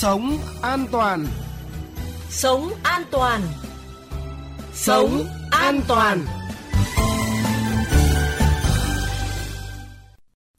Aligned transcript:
Sống 0.00 0.38
an 0.62 0.86
toàn. 0.92 1.26
Sống 2.30 2.72
an 2.82 3.02
toàn. 3.10 3.42
Sống 4.72 5.24
an 5.50 5.80
toàn. 5.88 6.26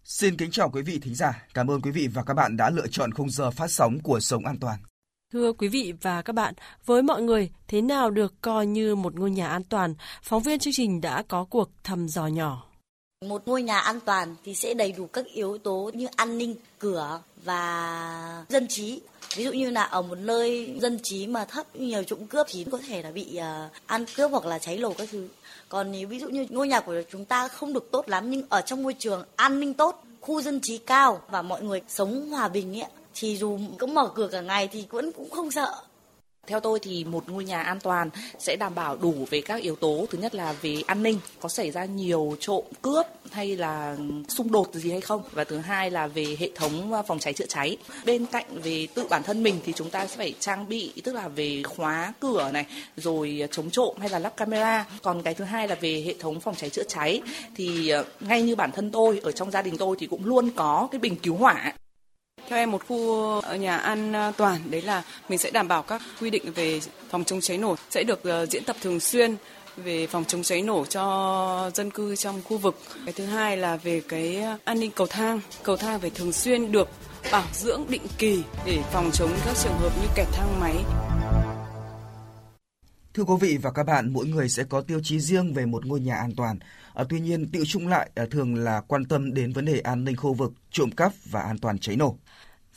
Xin 0.03 0.37
kính 0.37 0.51
chào 0.51 0.69
quý 0.69 0.81
vị 0.81 0.99
thính 0.99 1.15
giả. 1.15 1.47
Cảm 1.53 1.71
ơn 1.71 1.81
quý 1.81 1.91
vị 1.91 2.07
và 2.13 2.23
các 2.23 2.33
bạn 2.33 2.57
đã 2.57 2.69
lựa 2.69 2.87
chọn 2.87 3.11
khung 3.13 3.29
giờ 3.29 3.51
phát 3.51 3.71
sóng 3.71 3.99
của 3.99 4.19
Sống 4.19 4.45
an 4.45 4.57
toàn. 4.59 4.79
Thưa 5.33 5.53
quý 5.53 5.67
vị 5.67 5.93
và 6.01 6.21
các 6.21 6.33
bạn, 6.33 6.53
với 6.85 7.03
mọi 7.03 7.21
người, 7.21 7.51
thế 7.67 7.81
nào 7.81 8.09
được 8.09 8.33
coi 8.41 8.65
như 8.65 8.95
một 8.95 9.15
ngôi 9.15 9.31
nhà 9.31 9.47
an 9.47 9.63
toàn? 9.63 9.95
Phóng 10.23 10.43
viên 10.43 10.59
chương 10.59 10.73
trình 10.73 11.01
đã 11.01 11.23
có 11.27 11.45
cuộc 11.49 11.69
thăm 11.83 12.07
dò 12.07 12.27
nhỏ. 12.27 12.68
Một 13.25 13.47
ngôi 13.47 13.63
nhà 13.63 13.79
an 13.79 13.99
toàn 13.99 14.35
thì 14.43 14.55
sẽ 14.55 14.73
đầy 14.73 14.91
đủ 14.91 15.07
các 15.13 15.25
yếu 15.25 15.57
tố 15.57 15.91
như 15.93 16.07
an 16.15 16.37
ninh, 16.37 16.55
cửa 16.79 17.21
và 17.43 18.45
dân 18.49 18.67
trí. 18.67 19.01
Ví 19.35 19.43
dụ 19.43 19.51
như 19.51 19.69
là 19.69 19.83
ở 19.83 20.01
một 20.01 20.15
nơi 20.15 20.75
dân 20.81 20.99
trí 21.03 21.27
mà 21.27 21.45
thấp 21.45 21.75
nhiều 21.75 22.03
trộm 22.03 22.25
cướp 22.25 22.47
thì 22.49 22.65
có 22.71 22.79
thể 22.87 23.01
là 23.01 23.11
bị 23.11 23.39
uh, 23.39 23.71
ăn 23.85 24.05
cướp 24.15 24.31
hoặc 24.31 24.45
là 24.45 24.59
cháy 24.59 24.77
lổ 24.77 24.93
các 24.93 25.07
thứ. 25.11 25.27
Còn 25.69 25.91
nếu 25.91 26.07
ví 26.07 26.19
dụ 26.19 26.29
như 26.29 26.47
ngôi 26.49 26.67
nhà 26.67 26.79
của 26.79 26.95
chúng 27.11 27.25
ta 27.25 27.47
không 27.47 27.73
được 27.73 27.91
tốt 27.91 28.09
lắm 28.09 28.29
nhưng 28.29 28.43
ở 28.49 28.61
trong 28.61 28.83
môi 28.83 28.93
trường 28.99 29.23
an 29.35 29.59
ninh 29.59 29.73
tốt, 29.73 30.03
khu 30.21 30.41
dân 30.41 30.59
trí 30.63 30.77
cao 30.77 31.21
và 31.29 31.41
mọi 31.41 31.61
người 31.61 31.81
sống 31.87 32.29
hòa 32.29 32.47
bình 32.47 32.79
ấy 32.79 32.89
thì 33.15 33.37
dù 33.37 33.59
có 33.79 33.87
mở 33.87 34.11
cửa 34.15 34.27
cả 34.27 34.41
ngày 34.41 34.67
thì 34.67 34.85
vẫn 34.89 35.11
cũng 35.11 35.29
không 35.29 35.51
sợ 35.51 35.75
theo 36.49 36.59
tôi 36.59 36.79
thì 36.79 37.03
một 37.03 37.29
ngôi 37.29 37.43
nhà 37.43 37.61
an 37.61 37.79
toàn 37.79 38.09
sẽ 38.39 38.55
đảm 38.55 38.75
bảo 38.75 38.97
đủ 38.97 39.27
về 39.29 39.41
các 39.41 39.61
yếu 39.61 39.75
tố. 39.75 40.05
Thứ 40.09 40.17
nhất 40.17 40.35
là 40.35 40.55
về 40.61 40.81
an 40.87 41.03
ninh, 41.03 41.19
có 41.39 41.49
xảy 41.49 41.71
ra 41.71 41.85
nhiều 41.85 42.35
trộm 42.39 42.63
cướp 42.81 43.05
hay 43.31 43.57
là 43.57 43.97
xung 44.27 44.51
đột 44.51 44.73
gì 44.73 44.91
hay 44.91 45.01
không. 45.01 45.23
Và 45.31 45.43
thứ 45.43 45.57
hai 45.57 45.91
là 45.91 46.07
về 46.07 46.37
hệ 46.39 46.49
thống 46.55 46.93
à, 46.93 47.01
phòng 47.01 47.19
cháy 47.19 47.33
chữa 47.33 47.45
cháy. 47.45 47.77
Bên 48.05 48.25
cạnh 48.25 48.45
về 48.63 48.87
tự 48.93 49.07
bản 49.09 49.23
thân 49.23 49.43
mình 49.43 49.59
thì 49.65 49.73
chúng 49.75 49.89
ta 49.89 50.07
sẽ 50.07 50.17
phải 50.17 50.33
trang 50.39 50.69
bị 50.69 50.91
tức 51.03 51.15
là 51.15 51.27
về 51.27 51.63
khóa 51.63 52.13
cửa 52.19 52.49
này, 52.53 52.65
rồi 52.97 53.39
à, 53.43 53.47
chống 53.51 53.69
trộm 53.69 53.95
hay 53.99 54.09
là 54.09 54.19
lắp 54.19 54.37
camera. 54.37 54.85
Còn 55.03 55.21
cái 55.21 55.33
thứ 55.33 55.43
hai 55.43 55.67
là 55.67 55.75
về 55.75 56.03
hệ 56.05 56.13
thống 56.19 56.39
phòng 56.39 56.55
cháy 56.55 56.69
chữa 56.69 56.83
cháy 56.87 57.21
thì 57.55 57.89
à, 57.89 58.03
ngay 58.19 58.41
như 58.41 58.55
bản 58.55 58.71
thân 58.71 58.91
tôi 58.91 59.19
ở 59.23 59.31
trong 59.31 59.51
gia 59.51 59.61
đình 59.61 59.77
tôi 59.77 59.95
thì 59.99 60.07
cũng 60.07 60.25
luôn 60.25 60.49
có 60.55 60.87
cái 60.91 60.99
bình 60.99 61.15
cứu 61.15 61.35
hỏa 61.35 61.73
theo 62.49 62.59
em, 62.59 62.71
một 62.71 62.81
khu 62.87 63.41
nhà 63.59 63.77
an 63.77 64.13
toàn, 64.37 64.71
đấy 64.71 64.81
là 64.81 65.03
mình 65.29 65.39
sẽ 65.39 65.51
đảm 65.51 65.67
bảo 65.67 65.83
các 65.83 66.01
quy 66.21 66.29
định 66.29 66.53
về 66.53 66.81
phòng 67.09 67.23
chống 67.23 67.41
cháy 67.41 67.57
nổ 67.57 67.75
sẽ 67.89 68.03
được 68.03 68.23
ờ, 68.23 68.45
diễn 68.45 68.63
tập 68.63 68.75
thường 68.81 68.99
xuyên 68.99 69.35
về 69.77 70.07
phòng 70.07 70.25
chống 70.27 70.43
cháy 70.43 70.61
nổ 70.61 70.85
cho 70.85 71.71
dân 71.73 71.91
cư 71.91 72.15
trong 72.15 72.41
khu 72.43 72.57
vực. 72.57 72.75
Cái 73.05 73.13
thứ 73.13 73.25
hai 73.25 73.57
là 73.57 73.75
về 73.77 74.01
cái 74.07 74.43
an 74.63 74.79
ninh 74.79 74.91
cầu 74.91 75.07
thang. 75.07 75.39
Cầu 75.63 75.77
thang 75.77 75.99
phải 75.99 76.09
thường 76.09 76.33
xuyên 76.33 76.71
được 76.71 76.89
bảo 77.31 77.43
dưỡng 77.53 77.85
định 77.89 78.07
kỳ 78.17 78.43
để 78.65 78.79
phòng 78.91 79.09
chống 79.13 79.29
các 79.45 79.55
trường 79.63 79.77
hợp 79.79 79.91
như 80.01 80.07
kẹt 80.15 80.27
thang 80.31 80.59
máy. 80.59 80.75
Thưa 83.19 83.25
quý 83.25 83.35
vị 83.39 83.57
và 83.57 83.71
các 83.71 83.83
bạn, 83.83 84.13
mỗi 84.13 84.25
người 84.25 84.49
sẽ 84.49 84.63
có 84.63 84.81
tiêu 84.81 84.99
chí 85.03 85.19
riêng 85.19 85.53
về 85.53 85.65
một 85.65 85.85
ngôi 85.85 85.99
nhà 85.99 86.15
an 86.15 86.31
toàn. 86.37 86.59
À, 86.93 87.03
tuy 87.09 87.19
nhiên, 87.19 87.47
tự 87.51 87.63
chung 87.67 87.87
lại 87.87 88.09
à, 88.15 88.25
thường 88.31 88.55
là 88.55 88.81
quan 88.87 89.05
tâm 89.05 89.33
đến 89.33 89.53
vấn 89.53 89.65
đề 89.65 89.79
an 89.79 90.03
ninh 90.03 90.15
khu 90.15 90.33
vực, 90.33 90.53
trộm 90.71 90.91
cắp 90.91 91.11
và 91.25 91.41
an 91.41 91.57
toàn 91.57 91.77
cháy 91.79 91.95
nổ. 91.95 92.17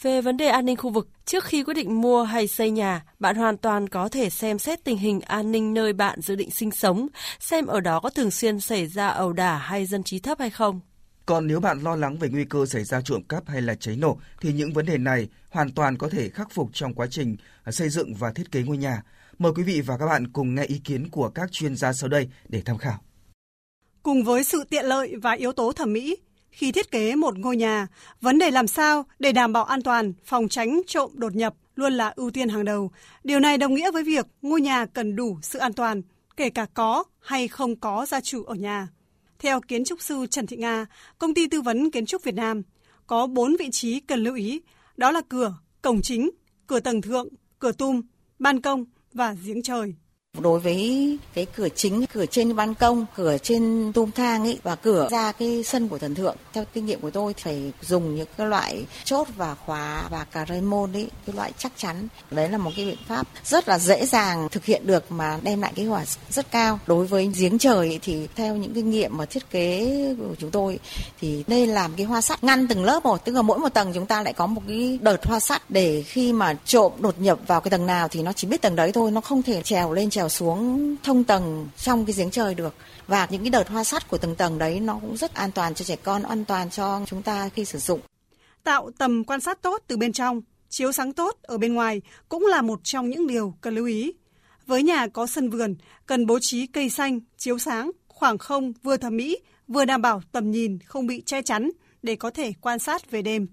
Về 0.03 0.21
vấn 0.21 0.37
đề 0.37 0.49
an 0.49 0.67
ninh 0.67 0.77
khu 0.77 0.91
vực, 0.91 1.09
trước 1.25 1.45
khi 1.45 1.65
quyết 1.65 1.75
định 1.75 2.01
mua 2.01 2.23
hay 2.23 2.49
xây 2.49 2.71
nhà, 2.71 3.05
bạn 3.19 3.37
hoàn 3.37 3.57
toàn 3.57 3.89
có 3.89 4.09
thể 4.09 4.31
xem 4.31 4.59
xét 4.59 4.85
tình 4.85 4.99
hình 4.99 5.21
an 5.21 5.53
ninh 5.53 5.75
nơi 5.75 5.93
bạn 5.93 6.21
dự 6.21 6.35
định 6.35 6.51
sinh 6.51 6.71
sống, 6.71 7.09
xem 7.41 7.67
ở 7.67 7.81
đó 7.81 8.01
có 8.01 8.11
thường 8.11 8.31
xuyên 8.31 8.61
xảy 8.61 8.87
ra 8.87 9.09
ẩu 9.09 9.33
đả 9.33 9.59
hay 9.59 9.87
dân 9.87 10.03
trí 10.03 10.19
thấp 10.19 10.39
hay 10.39 10.51
không. 10.51 10.81
Còn 11.27 11.47
nếu 11.47 11.61
bạn 11.61 11.81
lo 11.81 11.97
lắng 11.97 12.19
về 12.19 12.29
nguy 12.29 12.45
cơ 12.45 12.67
xảy 12.67 12.85
ra 12.85 13.01
trộm 13.01 13.23
cắp 13.23 13.49
hay 13.49 13.63
là 13.63 13.75
cháy 13.75 13.97
nổ 13.97 14.19
thì 14.41 14.53
những 14.53 14.73
vấn 14.73 14.87
đề 14.87 14.99
này 14.99 15.29
hoàn 15.51 15.71
toàn 15.71 15.99
có 15.99 16.09
thể 16.09 16.29
khắc 16.29 16.51
phục 16.51 16.71
trong 16.73 16.95
quá 16.95 17.07
trình 17.11 17.37
à, 17.65 17.73
xây 17.73 17.89
dựng 17.89 18.15
và 18.15 18.33
thiết 18.33 18.53
kế 18.53 18.63
ngôi 18.63 18.77
nhà. 18.77 19.03
Mời 19.39 19.53
quý 19.57 19.63
vị 19.63 19.81
và 19.81 19.99
các 19.99 20.07
bạn 20.07 20.29
cùng 20.33 20.55
nghe 20.55 20.65
ý 20.65 20.81
kiến 20.85 21.09
của 21.11 21.29
các 21.29 21.53
chuyên 21.53 21.77
gia 21.77 21.93
sau 21.93 22.09
đây 22.09 22.29
để 22.49 22.63
tham 22.65 22.79
khảo. 22.79 22.99
Cùng 24.03 24.25
với 24.25 24.45
sự 24.45 24.65
tiện 24.71 24.85
lợi 24.85 25.17
và 25.23 25.33
yếu 25.33 25.53
tố 25.53 25.73
thẩm 25.73 25.93
mỹ, 25.93 26.17
khi 26.51 26.73
thiết 26.73 26.91
kế 26.91 27.15
một 27.15 27.39
ngôi 27.39 27.57
nhà, 27.57 27.87
vấn 28.21 28.39
đề 28.39 28.51
làm 28.51 28.67
sao 28.67 29.07
để 29.19 29.33
đảm 29.33 29.53
bảo 29.53 29.65
an 29.65 29.83
toàn, 29.83 30.13
phòng 30.25 30.49
tránh 30.49 30.81
trộm 30.87 31.11
đột 31.15 31.35
nhập 31.35 31.55
luôn 31.75 31.93
là 31.93 32.13
ưu 32.17 32.31
tiên 32.31 32.49
hàng 32.49 32.65
đầu. 32.65 32.91
Điều 33.25 33.41
này 33.41 33.59
đồng 33.59 33.75
nghĩa 33.75 33.91
với 33.91 34.03
việc 34.03 34.27
ngôi 34.43 34.61
nhà 34.61 34.87
cần 34.87 35.17
đủ 35.17 35.39
sự 35.43 35.59
an 35.59 35.73
toàn, 35.73 36.03
kể 36.37 36.51
cả 36.51 36.67
có 36.75 37.05
hay 37.21 37.49
không 37.49 37.77
có 37.77 38.07
gia 38.07 38.21
chủ 38.21 38.45
ở 38.45 38.55
nhà. 38.55 38.89
Theo 39.39 39.61
kiến 39.61 39.85
trúc 39.85 40.03
sư 40.03 40.27
Trần 40.31 40.47
Thị 40.47 40.57
Nga, 40.57 40.87
công 41.19 41.35
ty 41.35 41.49
tư 41.49 41.63
vấn 41.63 41.91
kiến 41.91 42.07
trúc 42.07 42.25
Việt 42.25 42.35
Nam, 42.35 42.63
có 43.07 43.27
4 43.27 43.57
vị 43.59 43.69
trí 43.73 44.01
cần 44.01 44.23
lưu 44.23 44.35
ý, 44.35 44.61
đó 44.97 45.11
là 45.11 45.21
cửa, 45.29 45.55
cổng 45.83 46.03
chính, 46.03 46.31
cửa 46.67 46.81
tầng 46.81 47.03
thượng, 47.03 47.29
cửa 47.59 47.73
tum, 47.73 48.03
ban 48.39 48.61
công 48.61 48.85
và 49.15 49.37
giếng 49.45 49.63
trời. 49.63 49.95
Đối 50.41 50.61
với 50.61 51.19
cái 51.35 51.47
cửa 51.57 51.69
chính, 51.77 52.07
cửa 52.07 52.27
trên 52.27 52.57
ban 52.57 52.75
công, 52.75 53.07
cửa 53.17 53.39
trên 53.39 53.93
tum 53.95 54.11
thang 54.11 54.45
ấy 54.45 54.59
và 54.63 54.75
cửa 54.75 55.09
ra 55.11 55.33
cái 55.33 55.63
sân 55.65 55.89
của 55.89 55.99
thần 55.99 56.15
thượng, 56.15 56.37
theo 56.53 56.65
kinh 56.75 56.87
nghiệm 56.87 57.01
của 57.01 57.11
tôi 57.11 57.35
phải 57.39 57.73
dùng 57.81 58.15
những 58.15 58.27
cái 58.37 58.47
loại 58.47 58.85
chốt 59.05 59.29
và 59.37 59.55
khóa 59.55 60.05
và 60.11 60.25
cả 60.25 60.47
rây 60.49 60.61
môn 60.61 60.93
ấy, 60.93 61.09
cái 61.27 61.37
loại 61.37 61.53
chắc 61.59 61.73
chắn. 61.77 62.09
Đấy 62.31 62.49
là 62.49 62.59
một 62.59 62.71
cái 62.77 62.85
biện 62.85 62.97
pháp 63.09 63.27
rất 63.45 63.69
là 63.69 63.79
dễ 63.79 64.07
dàng 64.07 64.49
thực 64.51 64.65
hiện 64.65 64.87
được 64.87 65.13
mà 65.13 65.39
đem 65.43 65.63
lại 65.63 65.73
cái 65.77 65.87
quả 65.87 66.05
rất 66.31 66.51
cao. 66.51 66.79
Đối 66.87 67.07
với 67.07 67.31
giếng 67.39 67.59
trời 67.59 67.89
ấy, 67.89 67.99
thì 68.03 68.29
theo 68.35 68.57
những 68.57 68.75
kinh 68.75 68.91
nghiệm 68.91 69.17
mà 69.17 69.25
thiết 69.25 69.51
kế 69.51 69.97
của 70.19 70.35
chúng 70.39 70.51
tôi 70.51 70.79
thì 71.21 71.45
nên 71.47 71.69
làm 71.69 71.93
cái 71.97 72.07
hoa 72.07 72.21
sắt 72.21 72.45
ngăn 72.45 72.69
từng 72.69 72.85
lớp 72.85 73.05
một, 73.05 73.25
tức 73.25 73.35
là 73.35 73.43
mỗi 73.43 73.59
một 73.59 73.75
tầng 73.75 73.93
chúng 73.95 74.07
ta 74.07 74.23
lại 74.23 74.33
có 74.33 74.47
một 74.47 74.63
cái 74.69 74.99
đợt 75.03 75.27
hoa 75.27 75.41
sắt 75.41 75.71
để 75.71 76.03
khi 76.07 76.33
mà 76.33 76.55
trộm 76.65 76.93
đột 76.99 77.21
nhập 77.21 77.39
vào 77.47 77.61
cái 77.61 77.71
tầng 77.71 77.87
nào 77.87 78.09
thì 78.09 78.23
nó 78.23 78.33
chỉ 78.33 78.47
biết 78.47 78.63
tầng 78.63 78.77
đấy 78.77 78.93
thôi, 78.93 79.11
nó 79.11 79.21
không 79.21 79.43
thể 79.43 79.63
trèo 79.63 79.93
lên 79.93 80.11
trèo 80.11 80.22
trèo 80.23 80.29
xuống 80.29 80.97
thông 81.03 81.25
tầng 81.25 81.69
trong 81.77 82.07
cái 82.07 82.15
giếng 82.17 82.31
trời 82.31 82.55
được 82.55 82.75
và 83.07 83.27
những 83.31 83.43
cái 83.43 83.51
đợt 83.51 83.69
hoa 83.69 83.85
sắt 83.85 84.09
của 84.09 84.19
từng 84.19 84.35
tầng 84.35 84.59
đấy 84.59 84.81
nó 84.81 84.99
cũng 85.01 85.17
rất 85.17 85.35
an 85.35 85.53
toàn 85.53 85.75
cho 85.75 85.85
trẻ 85.85 85.97
con, 85.97 86.23
an 86.23 86.45
toàn 86.45 86.71
cho 86.71 87.01
chúng 87.07 87.23
ta 87.23 87.49
khi 87.49 87.65
sử 87.65 87.79
dụng. 87.79 88.01
Tạo 88.65 88.91
tầm 88.99 89.25
quan 89.25 89.41
sát 89.41 89.63
tốt 89.63 89.83
từ 89.87 89.97
bên 89.97 90.13
trong, 90.13 90.41
chiếu 90.69 90.93
sáng 90.93 91.13
tốt 91.13 91.37
ở 91.43 91.59
bên 91.59 91.75
ngoài 91.75 92.01
cũng 92.29 92.47
là 92.47 92.63
một 92.63 92.81
trong 92.85 93.11
những 93.11 93.27
điều 93.27 93.55
cần 93.61 93.75
lưu 93.75 93.87
ý. 93.87 94.13
Với 94.67 94.83
nhà 94.83 95.07
có 95.07 95.27
sân 95.27 95.51
vườn, 95.51 95.77
cần 96.07 96.27
bố 96.27 96.39
trí 96.43 96.67
cây 96.67 96.91
xanh, 96.91 97.21
chiếu 97.37 97.59
sáng, 97.59 97.91
khoảng 98.09 98.39
không 98.39 98.73
vừa 98.83 98.97
thẩm 98.97 99.17
mỹ, 99.17 99.39
vừa 99.69 99.85
đảm 99.85 100.03
bảo 100.03 100.23
tầm 100.33 100.51
nhìn 100.51 100.79
không 100.87 101.07
bị 101.07 101.23
che 101.27 101.43
chắn 101.43 101.71
để 102.03 102.17
có 102.17 102.31
thể 102.31 102.53
quan 102.61 102.79
sát 102.79 103.11
về 103.11 103.23
đêm. 103.23 103.47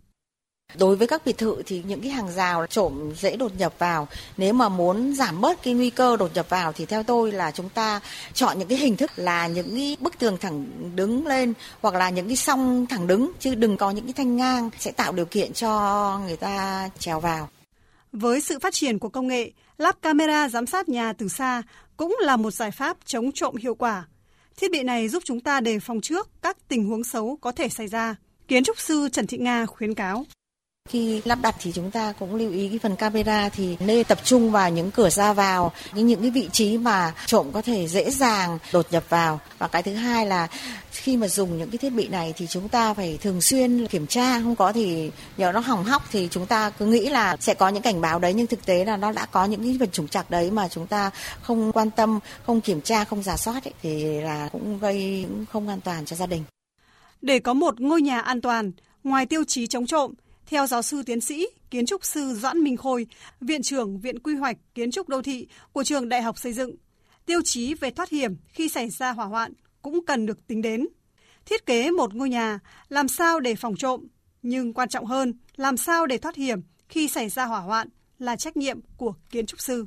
Đối 0.78 0.96
với 0.96 1.08
các 1.08 1.22
biệt 1.26 1.38
thự 1.38 1.62
thì 1.66 1.84
những 1.88 2.02
cái 2.02 2.12
hàng 2.12 2.32
rào 2.32 2.66
trộm 2.68 3.12
dễ 3.20 3.36
đột 3.36 3.52
nhập 3.58 3.74
vào. 3.80 4.08
Nếu 4.38 4.54
mà 4.54 4.70
muốn 4.70 5.16
giảm 5.16 5.42
bớt 5.42 5.64
cái 5.64 5.74
nguy 5.74 5.90
cơ 5.90 6.18
đột 6.18 6.32
nhập 6.34 6.50
vào 6.50 6.72
thì 6.72 6.86
theo 6.86 7.04
tôi 7.04 7.32
là 7.32 7.52
chúng 7.52 7.70
ta 7.70 8.00
chọn 8.34 8.60
những 8.60 8.68
cái 8.68 8.78
hình 8.78 8.98
thức 8.98 9.12
là 9.16 9.48
những 9.48 9.76
cái 9.76 9.98
bức 10.00 10.20
tường 10.20 10.38
thẳng 10.42 10.66
đứng 10.96 11.28
lên 11.28 11.54
hoặc 11.82 11.94
là 11.94 12.10
những 12.10 12.28
cái 12.28 12.36
song 12.36 12.86
thẳng 12.90 13.08
đứng 13.08 13.32
chứ 13.40 13.56
đừng 13.56 13.78
có 13.78 13.92
những 13.92 14.06
cái 14.06 14.14
thanh 14.14 14.38
ngang 14.38 14.70
sẽ 14.80 14.92
tạo 14.92 15.12
điều 15.12 15.26
kiện 15.26 15.54
cho 15.54 16.22
người 16.28 16.38
ta 16.38 16.90
trèo 17.00 17.20
vào. 17.20 17.50
Với 18.12 18.42
sự 18.42 18.60
phát 18.60 18.74
triển 18.74 19.00
của 19.00 19.10
công 19.10 19.28
nghệ, 19.28 19.52
lắp 19.78 20.02
camera 20.02 20.50
giám 20.50 20.66
sát 20.66 20.90
nhà 20.90 21.14
từ 21.14 21.28
xa 21.28 21.64
cũng 21.98 22.18
là 22.22 22.36
một 22.36 22.52
giải 22.52 22.72
pháp 22.72 22.98
chống 23.06 23.32
trộm 23.32 23.56
hiệu 23.56 23.76
quả. 23.76 24.06
Thiết 24.58 24.72
bị 24.72 24.84
này 24.84 25.10
giúp 25.10 25.24
chúng 25.26 25.40
ta 25.40 25.62
đề 25.62 25.80
phòng 25.80 26.02
trước 26.02 26.30
các 26.42 26.58
tình 26.68 26.86
huống 26.86 27.04
xấu 27.04 27.38
có 27.42 27.52
thể 27.52 27.70
xảy 27.70 27.88
ra. 27.88 28.16
Kiến 28.48 28.64
trúc 28.64 28.80
sư 28.80 29.10
Trần 29.12 29.28
Thị 29.28 29.38
Nga 29.38 29.66
khuyến 29.66 29.94
cáo. 29.94 30.26
Khi 30.90 31.22
lắp 31.26 31.40
đặt 31.42 31.56
thì 31.60 31.72
chúng 31.72 31.92
ta 31.92 32.14
cũng 32.20 32.36
lưu 32.36 32.52
ý 32.52 32.70
cái 32.70 32.80
phần 32.80 32.96
camera 32.96 33.50
thì 33.50 33.78
nên 33.80 34.04
tập 34.04 34.20
trung 34.24 34.52
vào 34.52 34.70
những 34.70 34.92
cửa 34.92 35.10
ra 35.10 35.34
vào, 35.34 35.72
những 35.94 36.22
cái 36.22 36.30
vị 36.30 36.50
trí 36.52 36.78
mà 36.78 37.14
trộm 37.26 37.52
có 37.52 37.62
thể 37.62 37.88
dễ 37.88 38.12
dàng 38.12 38.60
đột 38.74 38.86
nhập 38.92 39.04
vào. 39.10 39.40
Và 39.58 39.68
cái 39.68 39.84
thứ 39.84 39.94
hai 39.94 40.26
là 40.26 40.48
khi 40.92 41.18
mà 41.18 41.28
dùng 41.28 41.58
những 41.58 41.70
cái 41.70 41.78
thiết 41.78 41.90
bị 41.90 42.08
này 42.08 42.34
thì 42.38 42.48
chúng 42.48 42.70
ta 42.70 42.94
phải 42.94 43.18
thường 43.22 43.42
xuyên 43.42 43.88
kiểm 43.88 44.08
tra, 44.08 44.40
không 44.42 44.56
có 44.56 44.72
thì 44.72 45.12
nhờ 45.38 45.52
nó 45.52 45.60
hỏng 45.60 45.84
hóc 45.84 46.04
thì 46.12 46.28
chúng 46.32 46.46
ta 46.46 46.70
cứ 46.70 46.86
nghĩ 46.86 47.10
là 47.10 47.38
sẽ 47.40 47.54
có 47.54 47.70
những 47.70 47.84
cảnh 47.84 48.02
báo 48.02 48.20
đấy 48.20 48.34
nhưng 48.34 48.48
thực 48.48 48.66
tế 48.66 48.86
là 48.86 48.98
nó 48.98 49.12
đã 49.12 49.26
có 49.26 49.46
những 49.46 49.64
cái 49.64 49.78
vật 49.80 49.90
trục 49.94 50.12
trặc 50.12 50.32
đấy 50.32 50.52
mà 50.52 50.68
chúng 50.68 50.88
ta 50.88 51.12
không 51.42 51.72
quan 51.72 51.92
tâm, 51.92 52.20
không 52.46 52.62
kiểm 52.62 52.82
tra, 52.82 53.04
không 53.04 53.24
giả 53.24 53.38
soát 53.38 53.64
ấy, 53.68 53.74
thì 53.84 54.22
là 54.22 54.50
cũng 54.52 54.80
gây 54.80 55.26
không 55.54 55.68
an 55.68 55.82
toàn 55.82 56.06
cho 56.06 56.16
gia 56.16 56.26
đình. 56.26 56.44
Để 57.22 57.40
có 57.40 57.54
một 57.54 57.82
ngôi 57.82 58.02
nhà 58.02 58.20
an 58.20 58.42
toàn, 58.42 58.72
ngoài 59.04 59.26
tiêu 59.26 59.44
chí 59.48 59.68
chống 59.68 59.88
trộm 59.88 60.14
theo 60.50 60.68
giáo 60.68 60.82
sư 60.82 61.04
tiến 61.06 61.22
sĩ, 61.22 61.48
kiến 61.72 61.86
trúc 61.86 62.06
sư 62.06 62.34
Doãn 62.34 62.64
Minh 62.64 62.78
Khôi, 62.78 63.08
Viện 63.42 63.62
trưởng 63.64 64.00
Viện 64.00 64.20
Quy 64.20 64.36
hoạch 64.36 64.58
Kiến 64.76 64.92
trúc 64.92 65.10
Đô 65.10 65.22
thị 65.22 65.48
của 65.74 65.84
Trường 65.84 66.10
Đại 66.10 66.22
học 66.22 66.38
Xây 66.38 66.54
dựng, 66.54 66.76
tiêu 67.26 67.42
chí 67.46 67.74
về 67.74 67.92
thoát 67.92 68.10
hiểm 68.10 68.36
khi 68.48 68.70
xảy 68.70 68.90
ra 68.90 69.12
hỏa 69.12 69.26
hoạn 69.26 69.54
cũng 69.82 70.06
cần 70.06 70.26
được 70.26 70.48
tính 70.48 70.62
đến. 70.62 70.88
Thiết 71.46 71.66
kế 71.66 71.92
một 71.92 72.14
ngôi 72.14 72.30
nhà 72.30 72.60
làm 72.90 73.08
sao 73.08 73.40
để 73.40 73.56
phòng 73.56 73.76
trộm, 73.76 74.08
nhưng 74.42 74.74
quan 74.74 74.90
trọng 74.90 75.06
hơn, 75.06 75.34
làm 75.56 75.78
sao 75.78 76.06
để 76.06 76.18
thoát 76.18 76.36
hiểm 76.36 76.62
khi 76.90 77.08
xảy 77.08 77.30
ra 77.30 77.46
hỏa 77.46 77.60
hoạn 77.60 77.88
là 78.20 78.36
trách 78.36 78.58
nhiệm 78.58 78.80
của 78.98 79.14
kiến 79.30 79.46
trúc 79.46 79.62
sư. 79.62 79.86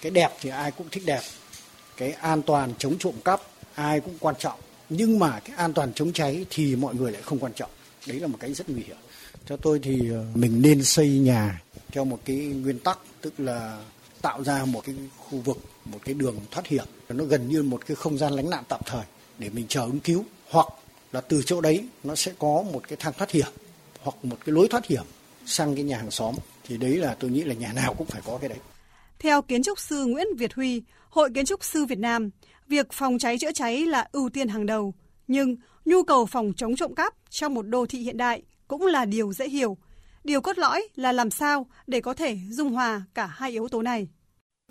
Cái 0.00 0.10
đẹp 0.10 0.30
thì 0.40 0.50
ai 0.50 0.70
cũng 0.70 0.86
thích 0.90 1.02
đẹp, 1.06 1.20
cái 1.96 2.12
an 2.12 2.42
toàn 2.42 2.72
chống 2.78 2.98
trộm 2.98 3.14
cắp 3.24 3.40
ai 3.74 4.00
cũng 4.00 4.16
quan 4.20 4.34
trọng, 4.38 4.60
nhưng 4.88 5.18
mà 5.18 5.40
cái 5.40 5.56
an 5.56 5.72
toàn 5.74 5.92
chống 5.94 6.12
cháy 6.12 6.46
thì 6.50 6.76
mọi 6.76 6.94
người 6.94 7.12
lại 7.12 7.22
không 7.22 7.38
quan 7.38 7.52
trọng 7.54 7.70
đấy 8.08 8.20
là 8.20 8.26
một 8.26 8.38
cái 8.40 8.54
rất 8.54 8.70
nguy 8.70 8.82
hiểm. 8.82 8.96
Cho 9.46 9.56
tôi 9.56 9.78
thì 9.82 10.10
ờ, 10.10 10.24
mình 10.34 10.62
nên 10.62 10.84
xây 10.84 11.08
nhà 11.08 11.62
theo 11.92 12.04
một 12.04 12.20
cái 12.24 12.36
nguyên 12.36 12.78
tắc 12.78 12.98
tức 13.20 13.40
là 13.40 13.84
tạo 14.22 14.44
ra 14.44 14.64
một 14.64 14.82
cái 14.84 14.94
khu 15.16 15.38
vực 15.38 15.58
một 15.84 15.98
cái 16.04 16.14
đường 16.14 16.36
thoát 16.50 16.66
hiểm. 16.66 16.84
Nó 17.08 17.24
gần 17.24 17.48
như 17.48 17.62
một 17.62 17.86
cái 17.86 17.94
không 17.94 18.18
gian 18.18 18.32
lánh 18.32 18.50
nạn 18.50 18.64
tạm 18.68 18.80
thời 18.86 19.04
để 19.38 19.50
mình 19.50 19.66
chờ 19.68 19.80
ứng 19.80 20.00
cứu. 20.00 20.24
Hoặc 20.50 20.66
là 21.12 21.20
từ 21.20 21.42
chỗ 21.46 21.60
đấy 21.60 21.84
nó 22.04 22.14
sẽ 22.14 22.32
có 22.38 22.64
một 22.72 22.88
cái 22.88 22.96
thang 23.00 23.12
thoát 23.18 23.30
hiểm 23.30 23.48
hoặc 24.02 24.16
một 24.22 24.36
cái 24.44 24.52
lối 24.52 24.68
thoát 24.68 24.86
hiểm 24.86 25.04
sang 25.46 25.74
cái 25.74 25.84
nhà 25.84 25.96
hàng 25.96 26.10
xóm. 26.10 26.34
Thì 26.64 26.76
đấy 26.76 26.96
là 26.96 27.16
tôi 27.20 27.30
nghĩ 27.30 27.42
là 27.42 27.54
nhà 27.54 27.72
nào 27.72 27.94
cũng 27.94 28.06
phải 28.06 28.22
có 28.24 28.38
cái 28.38 28.48
đấy. 28.48 28.58
Theo 29.18 29.42
kiến 29.42 29.62
trúc 29.62 29.78
sư 29.78 30.04
Nguyễn 30.04 30.26
Việt 30.36 30.54
Huy, 30.54 30.82
Hội 31.10 31.30
Kiến 31.34 31.44
trúc 31.44 31.64
sư 31.64 31.84
Việt 31.84 31.98
Nam, 31.98 32.30
việc 32.68 32.92
phòng 32.92 33.18
cháy 33.18 33.38
chữa 33.38 33.52
cháy 33.52 33.86
là 33.86 34.08
ưu 34.12 34.28
tiên 34.28 34.48
hàng 34.48 34.66
đầu, 34.66 34.94
nhưng 35.28 35.56
nhu 35.84 36.02
cầu 36.02 36.26
phòng 36.26 36.52
chống 36.56 36.76
trộm 36.76 36.94
cắp 36.94 37.14
trong 37.30 37.54
một 37.54 37.62
đô 37.62 37.86
thị 37.86 37.98
hiện 37.98 38.16
đại 38.16 38.42
cũng 38.68 38.86
là 38.86 39.04
điều 39.04 39.32
dễ 39.32 39.48
hiểu. 39.48 39.76
Điều 40.24 40.40
cốt 40.40 40.58
lõi 40.58 40.88
là 40.96 41.12
làm 41.12 41.30
sao 41.30 41.66
để 41.86 42.00
có 42.00 42.14
thể 42.14 42.38
dung 42.50 42.72
hòa 42.72 43.02
cả 43.14 43.26
hai 43.26 43.50
yếu 43.50 43.68
tố 43.68 43.82
này 43.82 44.08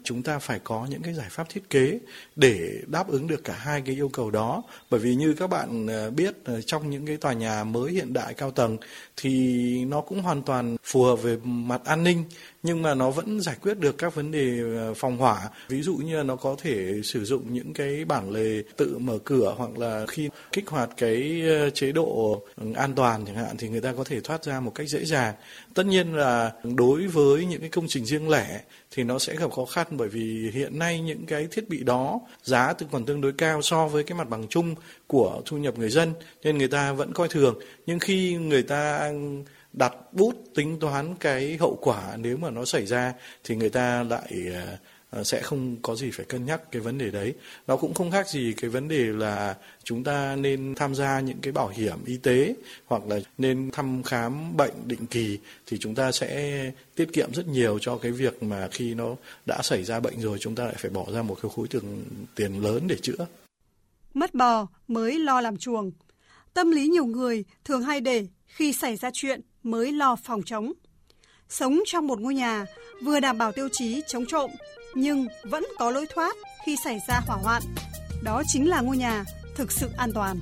chúng 0.04 0.24
ta 0.24 0.40
phải 0.40 0.60
có 0.64 0.88
những 0.90 1.02
cái 1.02 1.14
giải 1.14 1.28
pháp 1.30 1.50
thiết 1.50 1.70
kế 1.70 2.00
để 2.36 2.82
đáp 2.88 3.08
ứng 3.08 3.28
được 3.28 3.44
cả 3.44 3.54
hai 3.54 3.82
cái 3.82 3.96
yêu 3.96 4.10
cầu 4.10 4.32
đó. 4.32 4.64
Bởi 4.90 5.00
vì 5.00 5.16
như 5.16 5.34
các 5.34 5.50
bạn 5.50 5.88
ờ, 5.88 6.12
biết 6.12 6.36
ờ, 6.46 6.62
trong 6.62 6.90
những 6.90 7.06
cái 7.06 7.18
tòa 7.18 7.34
nhà 7.34 7.64
mới 7.64 7.92
hiện 7.92 8.14
đại 8.14 8.34
cao 8.34 8.52
tầng 8.52 8.78
thì 9.18 9.86
nó 9.86 10.02
cũng 10.02 10.22
hoàn 10.22 10.42
toàn 10.42 10.78
phù 10.84 11.04
hợp 11.04 11.16
về 11.16 11.38
mặt 11.44 11.82
an 11.86 12.04
ninh, 12.04 12.24
nhưng 12.64 12.82
mà 12.82 12.94
nó 12.94 13.10
vẫn 13.10 13.42
giải 13.42 13.56
quyết 13.62 13.80
được 13.80 13.98
các 13.98 14.16
vấn 14.16 14.32
đề 14.32 14.60
ờ, 14.78 14.94
phòng 14.94 15.18
hỏa. 15.18 15.50
Ví 15.70 15.82
dụ 15.82 15.96
như 15.96 16.18
là 16.18 16.24
nó 16.24 16.36
có 16.36 16.56
thể 16.62 17.02
sử 17.04 17.26
dụng 17.26 17.54
những 17.54 17.74
cái 17.74 18.06
bảng 18.06 18.32
lề 18.32 18.64
tự 18.78 18.98
mở 18.98 19.18
cửa 19.24 19.56
hoặc 19.58 19.78
là 19.78 20.06
khi 20.08 20.30
kích 20.52 20.70
hoạt 20.70 20.90
cái 20.98 21.44
chế 21.74 21.92
độ 21.92 22.42
an 22.76 22.94
toàn 22.96 23.26
chẳng 23.26 23.36
hạn 23.36 23.58
thì 23.58 23.70
người 23.70 23.82
ta 23.82 23.94
có 23.98 24.04
thể 24.04 24.22
thoát 24.22 24.44
ra 24.44 24.60
một 24.60 24.72
cách 24.76 24.88
dễ 24.90 25.06
dàng. 25.06 25.36
Tất 25.74 25.86
nhiên 25.86 26.14
là 26.14 26.52
đối 26.64 27.08
với 27.08 27.46
những 27.46 27.62
cái 27.62 27.70
công 27.70 27.88
trình 27.88 28.06
riêng 28.06 28.30
lẻ 28.30 28.62
thì 28.92 29.04
nó 29.04 29.20
sẽ 29.20 29.36
gặp 29.36 29.52
khó 29.52 29.66
khăn 29.66 29.87
bởi 29.92 30.08
vì 30.08 30.52
hiện 30.54 30.80
nay 30.80 31.00
những 31.02 31.26
cái 31.26 31.48
thiết 31.52 31.70
bị 31.70 31.84
đó 31.84 32.20
giá 32.44 32.74
từ 32.74 32.86
còn 32.92 33.06
tương 33.06 33.22
đối 33.22 33.34
cao 33.34 33.62
so 33.62 33.88
với 33.88 34.04
cái 34.04 34.18
mặt 34.18 34.30
bằng 34.30 34.48
chung 34.50 34.76
của 35.08 35.42
thu 35.46 35.58
nhập 35.58 35.78
người 35.78 35.90
dân, 35.90 36.14
nên 36.44 36.58
người 36.58 36.68
ta 36.68 36.92
vẫn 36.92 37.14
coi 37.14 37.28
thường. 37.28 37.60
Nhưng 37.86 38.00
khi 38.00 38.34
người 38.34 38.64
ta 38.64 39.12
đặt 39.74 39.94
bút 40.14 40.36
tính 40.56 40.80
toán 40.80 41.16
cái 41.20 41.58
hậu 41.60 41.78
quả 41.82 42.18
nếu 42.18 42.38
mà 42.38 42.50
nó 42.50 42.66
xảy 42.66 42.86
ra 42.86 43.14
thì 43.44 43.56
người 43.56 43.70
ta 43.70 44.04
lại 44.04 44.34
à, 44.54 44.78
Ờ, 45.10 45.24
sẽ 45.24 45.42
không 45.42 45.76
có 45.82 45.96
gì 45.96 46.12
phải 46.12 46.26
cân 46.26 46.46
nhắc 46.46 46.72
cái 46.72 46.82
vấn 46.82 46.98
đề 46.98 47.12
đấy. 47.12 47.34
Nó 47.68 47.78
cũng 47.78 47.94
không 47.94 48.12
khác 48.12 48.30
gì 48.30 48.54
cái 48.58 48.70
vấn 48.70 48.88
đề 48.88 49.04
là 49.06 49.56
chúng 49.84 50.04
ta 50.04 50.36
nên 50.36 50.76
tham 50.76 50.96
gia 50.96 51.20
những 51.20 51.38
cái 51.42 51.52
bảo 51.52 51.68
hiểm 51.68 51.98
y 52.06 52.18
tế 52.18 52.56
hoặc 52.86 53.08
là 53.08 53.20
nên 53.38 53.72
thăm 53.72 54.04
khám 54.04 54.58
bệnh 54.58 54.74
định 54.86 55.06
kỳ 55.08 55.40
thì 55.66 55.78
chúng 55.78 55.96
ta 55.96 56.12
sẽ 56.12 56.72
tiết 56.96 57.14
kiệm 57.14 57.34
rất 57.34 57.48
nhiều 57.48 57.80
cho 57.82 57.98
cái 57.98 58.12
việc 58.12 58.44
mà 58.44 58.68
khi 58.72 58.94
nó 58.94 59.16
đã 59.46 59.62
xảy 59.62 59.84
ra 59.84 60.00
bệnh 60.00 60.22
rồi 60.22 60.38
chúng 60.40 60.56
ta 60.56 60.66
lại 60.66 60.76
phải 60.78 60.92
bỏ 60.92 61.06
ra 61.14 61.22
một 61.22 61.38
cái 61.42 61.52
khối 61.56 61.68
tiền 61.68 62.04
tiền 62.36 62.64
lớn 62.64 62.88
để 62.88 62.96
chữa. 63.02 63.26
Mất 64.14 64.34
bò 64.34 64.68
mới 64.88 65.20
lo 65.20 65.42
làm 65.42 65.58
chuồng. 65.58 65.92
Tâm 66.54 66.72
lý 66.72 66.88
nhiều 66.88 67.06
người 67.06 67.46
thường 67.66 67.82
hay 67.82 68.02
để 68.02 68.28
khi 68.46 68.74
xảy 68.74 68.96
ra 68.96 69.10
chuyện 69.14 69.42
mới 69.64 69.92
lo 69.92 70.16
phòng 70.16 70.44
chống 70.44 70.74
sống 71.50 71.80
trong 71.86 72.08
một 72.08 72.22
ngôi 72.22 72.36
nhà 72.36 72.66
vừa 73.04 73.20
đảm 73.20 73.38
bảo 73.38 73.52
tiêu 73.52 73.70
chí 73.72 74.02
chống 74.08 74.26
trộm 74.28 74.52
nhưng 74.96 75.28
vẫn 75.44 75.66
có 75.80 75.92
lối 75.92 76.06
thoát 76.16 76.36
khi 76.66 76.76
xảy 76.84 77.00
ra 77.08 77.20
hỏa 77.28 77.38
hoạn. 77.38 77.62
Đó 78.24 78.44
chính 78.48 78.70
là 78.70 78.82
ngôi 78.82 78.98
nhà 78.98 79.24
thực 79.56 79.72
sự 79.72 79.90
an 79.98 80.12
toàn. 80.14 80.40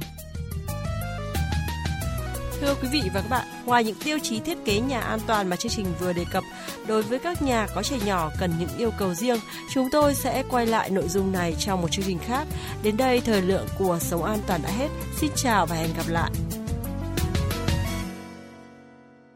Thưa 2.61 2.75
quý 2.81 2.87
vị 2.91 3.01
và 3.13 3.21
các 3.21 3.29
bạn, 3.29 3.47
ngoài 3.65 3.83
những 3.83 3.95
tiêu 4.03 4.17
chí 4.23 4.39
thiết 4.39 4.57
kế 4.65 4.79
nhà 4.79 4.99
an 4.99 5.19
toàn 5.27 5.49
mà 5.49 5.55
chương 5.55 5.71
trình 5.71 5.85
vừa 5.99 6.13
đề 6.13 6.25
cập, 6.31 6.43
đối 6.87 7.01
với 7.01 7.19
các 7.19 7.41
nhà 7.41 7.67
có 7.75 7.83
trẻ 7.83 7.97
nhỏ 8.05 8.31
cần 8.39 8.53
những 8.59 8.69
yêu 8.77 8.91
cầu 8.99 9.13
riêng, 9.13 9.39
chúng 9.73 9.89
tôi 9.91 10.15
sẽ 10.15 10.43
quay 10.49 10.65
lại 10.65 10.89
nội 10.89 11.07
dung 11.07 11.31
này 11.31 11.55
trong 11.59 11.81
một 11.81 11.91
chương 11.91 12.05
trình 12.05 12.19
khác. 12.19 12.47
Đến 12.83 12.97
đây 12.97 13.21
thời 13.21 13.41
lượng 13.41 13.67
của 13.77 13.99
Sống 14.01 14.23
an 14.23 14.39
toàn 14.47 14.61
đã 14.63 14.69
hết. 14.69 14.87
Xin 15.17 15.31
chào 15.35 15.65
và 15.65 15.75
hẹn 15.75 15.89
gặp 15.97 16.07
lại. 16.07 16.31